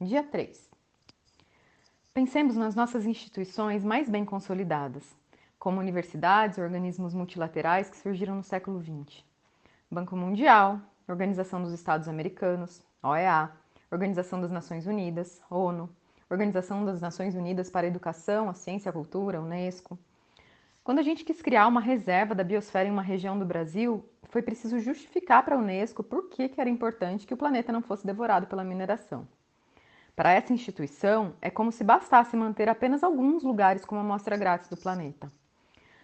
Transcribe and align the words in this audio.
Dia 0.00 0.22
3. 0.22 0.70
Pensemos 2.14 2.54
nas 2.54 2.76
nossas 2.76 3.04
instituições 3.04 3.82
mais 3.82 4.08
bem 4.08 4.24
consolidadas, 4.24 5.02
como 5.58 5.80
universidades 5.80 6.56
e 6.56 6.60
organismos 6.60 7.12
multilaterais 7.14 7.90
que 7.90 7.96
surgiram 7.96 8.36
no 8.36 8.44
século 8.44 8.80
XX. 8.80 9.24
Banco 9.90 10.14
Mundial, 10.14 10.80
Organização 11.08 11.60
dos 11.60 11.72
Estados 11.72 12.06
Americanos, 12.06 12.80
OEA, 13.02 13.50
Organização 13.90 14.40
das 14.40 14.52
Nações 14.52 14.86
Unidas, 14.86 15.42
ONU, 15.50 15.90
Organização 16.30 16.84
das 16.84 17.00
Nações 17.00 17.34
Unidas 17.34 17.68
para 17.68 17.84
a 17.84 17.90
Educação, 17.90 18.48
a 18.48 18.54
Ciência 18.54 18.88
e 18.88 18.90
a 18.90 18.92
Cultura, 18.92 19.40
Unesco. 19.40 19.98
Quando 20.84 21.00
a 21.00 21.02
gente 21.02 21.24
quis 21.24 21.42
criar 21.42 21.66
uma 21.66 21.80
reserva 21.80 22.36
da 22.36 22.44
biosfera 22.44 22.88
em 22.88 22.92
uma 22.92 23.02
região 23.02 23.36
do 23.36 23.44
Brasil, 23.44 24.08
foi 24.28 24.42
preciso 24.42 24.78
justificar 24.78 25.44
para 25.44 25.56
a 25.56 25.58
Unesco 25.58 26.04
por 26.04 26.28
que, 26.28 26.48
que 26.48 26.60
era 26.60 26.70
importante 26.70 27.26
que 27.26 27.34
o 27.34 27.36
planeta 27.36 27.72
não 27.72 27.82
fosse 27.82 28.06
devorado 28.06 28.46
pela 28.46 28.62
mineração. 28.62 29.26
Para 30.18 30.32
essa 30.32 30.52
instituição, 30.52 31.34
é 31.40 31.48
como 31.48 31.70
se 31.70 31.84
bastasse 31.84 32.36
manter 32.36 32.68
apenas 32.68 33.04
alguns 33.04 33.44
lugares 33.44 33.84
como 33.84 34.00
amostra 34.00 34.36
grátis 34.36 34.68
do 34.68 34.76
planeta. 34.76 35.30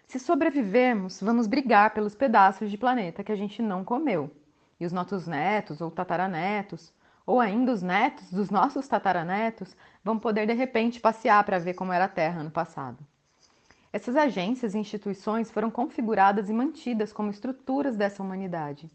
Se 0.06 0.20
sobrevivermos, 0.20 1.20
vamos 1.20 1.48
brigar 1.48 1.92
pelos 1.92 2.14
pedaços 2.14 2.70
de 2.70 2.78
planeta 2.78 3.24
que 3.24 3.32
a 3.32 3.34
gente 3.34 3.60
não 3.60 3.82
comeu. 3.82 4.30
E 4.78 4.86
os 4.86 4.92
nossos 4.92 5.26
netos 5.26 5.80
ou 5.80 5.90
tataranetos 5.90 6.92
ou 7.26 7.40
ainda 7.40 7.72
os 7.72 7.82
netos 7.82 8.30
dos 8.30 8.50
nossos 8.50 8.86
tataranetos 8.86 9.74
vão 10.04 10.16
poder 10.16 10.46
de 10.46 10.52
repente 10.52 11.00
passear 11.00 11.42
para 11.42 11.58
ver 11.58 11.74
como 11.74 11.92
era 11.92 12.04
a 12.04 12.08
Terra 12.08 12.44
no 12.44 12.52
passado. 12.52 13.04
Essas 13.92 14.14
agências 14.14 14.76
e 14.76 14.78
instituições 14.78 15.50
foram 15.50 15.72
configuradas 15.72 16.48
e 16.48 16.52
mantidas 16.52 17.12
como 17.12 17.32
estruturas 17.32 17.96
dessa 17.96 18.22
humanidade. 18.22 18.88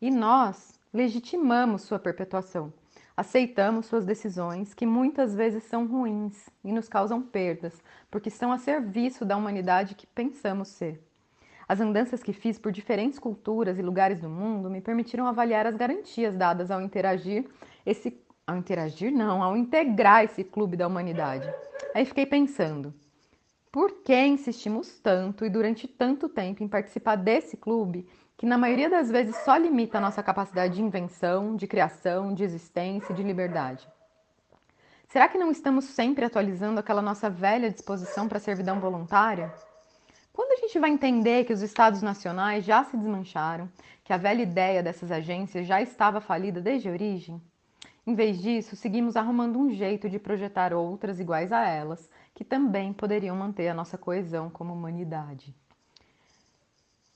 E 0.00 0.10
nós 0.10 0.80
legitimamos 0.94 1.82
sua 1.82 1.98
perpetuação. 1.98 2.72
Aceitamos 3.22 3.86
suas 3.86 4.04
decisões, 4.04 4.74
que 4.74 4.84
muitas 4.84 5.32
vezes 5.32 5.62
são 5.62 5.86
ruins 5.86 6.50
e 6.64 6.72
nos 6.72 6.88
causam 6.88 7.22
perdas, 7.22 7.80
porque 8.10 8.28
estão 8.28 8.50
a 8.50 8.58
serviço 8.58 9.24
da 9.24 9.36
humanidade 9.36 9.94
que 9.94 10.08
pensamos 10.08 10.66
ser. 10.66 11.00
As 11.68 11.80
andanças 11.80 12.20
que 12.20 12.32
fiz 12.32 12.58
por 12.58 12.72
diferentes 12.72 13.20
culturas 13.20 13.78
e 13.78 13.82
lugares 13.82 14.20
do 14.20 14.28
mundo 14.28 14.68
me 14.68 14.80
permitiram 14.80 15.24
avaliar 15.24 15.68
as 15.68 15.76
garantias 15.76 16.36
dadas 16.36 16.68
ao 16.68 16.82
interagir 16.82 17.48
esse 17.86 18.20
ao 18.44 18.56
interagir 18.56 19.12
não, 19.12 19.40
ao 19.40 19.56
integrar 19.56 20.24
esse 20.24 20.42
clube 20.42 20.76
da 20.76 20.88
humanidade. 20.88 21.48
Aí 21.94 22.04
fiquei 22.04 22.26
pensando, 22.26 22.92
por 23.72 24.02
que 24.02 24.14
insistimos 24.26 25.00
tanto 25.00 25.46
e 25.46 25.50
durante 25.50 25.88
tanto 25.88 26.28
tempo 26.28 26.62
em 26.62 26.68
participar 26.68 27.16
desse 27.16 27.56
clube 27.56 28.06
que 28.36 28.44
na 28.44 28.58
maioria 28.58 28.90
das 28.90 29.10
vezes 29.10 29.34
só 29.36 29.56
limita 29.56 29.96
a 29.96 30.00
nossa 30.00 30.22
capacidade 30.22 30.74
de 30.74 30.82
invenção, 30.82 31.56
de 31.56 31.66
criação, 31.66 32.34
de 32.34 32.44
existência, 32.44 33.14
de 33.14 33.22
liberdade? 33.22 33.88
Será 35.08 35.26
que 35.26 35.38
não 35.38 35.50
estamos 35.50 35.86
sempre 35.86 36.24
atualizando 36.24 36.80
aquela 36.80 37.00
nossa 37.00 37.30
velha 37.30 37.70
disposição 37.70 38.28
para 38.28 38.36
a 38.38 38.40
servidão 38.40 38.78
voluntária? 38.78 39.52
Quando 40.32 40.52
a 40.52 40.56
gente 40.56 40.78
vai 40.78 40.90
entender 40.90 41.44
que 41.44 41.52
os 41.52 41.62
estados 41.62 42.02
nacionais 42.02 42.64
já 42.64 42.84
se 42.84 42.96
desmancharam, 42.96 43.70
que 44.04 44.12
a 44.12 44.18
velha 44.18 44.42
ideia 44.42 44.82
dessas 44.82 45.10
agências 45.10 45.66
já 45.66 45.80
estava 45.80 46.20
falida 46.20 46.60
desde 46.60 46.88
a 46.88 46.92
origem? 46.92 47.40
Em 48.04 48.14
vez 48.16 48.42
disso, 48.42 48.74
seguimos 48.74 49.16
arrumando 49.16 49.58
um 49.58 49.70
jeito 49.70 50.10
de 50.10 50.18
projetar 50.18 50.72
outras 50.72 51.20
iguais 51.20 51.52
a 51.52 51.64
elas, 51.68 52.10
que 52.34 52.44
também 52.44 52.92
poderiam 52.92 53.36
manter 53.36 53.68
a 53.68 53.74
nossa 53.74 53.96
coesão 53.96 54.50
como 54.50 54.72
humanidade. 54.72 55.54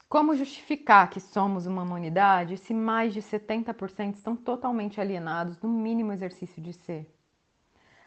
Como 0.09 0.37
justificar 0.37 1.11
que 1.11 1.19
somos 1.19 1.67
uma 1.67 1.83
humanidade 1.83 2.57
se 2.57 2.73
mais 2.73 3.13
de 3.13 3.21
70% 3.21 4.15
estão 4.15 4.37
totalmente 4.37 5.01
alienados 5.01 5.57
do 5.57 5.69
mínimo 5.69 6.13
exercício 6.13 6.63
de 6.63 6.73
ser? 6.73 7.13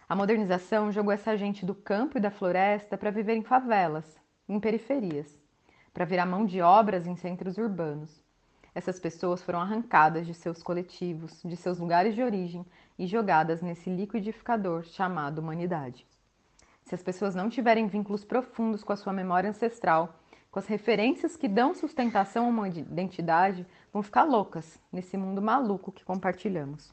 A 0.08 0.16
modernização 0.16 0.89
jogou 0.89 1.11
essa 1.11 1.36
gente 1.36 1.66
do 1.66 1.75
campo 1.75 2.17
e 2.17 2.21
da 2.21 2.31
floresta 2.31 2.97
para 2.97 3.11
viver 3.11 3.36
em 3.36 3.43
favelas, 3.43 4.17
em 4.47 4.58
periferias, 4.58 5.38
para 5.93 6.05
virar 6.05 6.25
mão 6.25 6.45
de 6.45 6.61
obras 6.61 7.05
em 7.05 7.17
centros 7.17 7.58
urbanos. 7.58 8.23
Essas 8.73 8.99
pessoas 8.99 9.41
foram 9.41 9.59
arrancadas 9.59 10.25
de 10.25 10.33
seus 10.33 10.61
coletivos, 10.61 11.41
de 11.43 11.55
seus 11.55 11.80
lugares 11.80 12.15
de 12.15 12.21
origem 12.21 12.65
e 12.97 13.07
jogadas 13.07 13.61
nesse 13.61 13.89
liquidificador 13.89 14.83
chamado 14.83 15.39
humanidade. 15.39 16.05
Se 16.83 16.95
as 16.95 17.03
pessoas 17.03 17.35
não 17.35 17.49
tiverem 17.49 17.87
vínculos 17.87 18.25
profundos 18.25 18.83
com 18.83 18.93
a 18.93 18.95
sua 18.95 19.13
memória 19.13 19.49
ancestral, 19.49 20.19
com 20.52 20.59
as 20.59 20.65
referências 20.65 21.35
que 21.35 21.47
dão 21.47 21.75
sustentação 21.75 22.45
a 22.45 22.49
uma 22.49 22.67
identidade, 22.67 23.65
vão 23.93 24.02
ficar 24.02 24.23
loucas 24.23 24.80
nesse 24.91 25.15
mundo 25.15 25.41
maluco 25.41 25.91
que 25.91 26.03
compartilhamos. 26.03 26.91